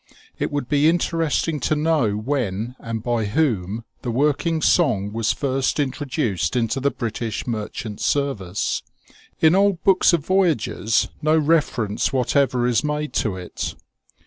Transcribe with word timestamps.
It 0.39 0.51
would 0.51 0.67
be 0.67 0.89
interesting 0.89 1.59
to 1.59 1.75
know 1.75 2.17
when 2.17 2.75
and 2.79 3.03
by 3.03 3.25
whom 3.25 3.85
the 4.01 4.09
working 4.09 4.59
song 4.59 5.13
was 5.13 5.31
first 5.31 5.79
introduced 5.79 6.55
into 6.55 6.79
the 6.79 6.89
British 6.89 7.45
Merchant 7.45 7.99
Service. 8.01 8.81
In 9.41 9.53
old 9.53 9.83
books 9.83 10.11
of 10.11 10.25
voyages 10.25 11.07
no 11.21 11.37
reference 11.37 12.11
whatever 12.11 12.65
is 12.65 12.83
made 12.83 13.13
to 13.13 13.35
it. 13.35 13.75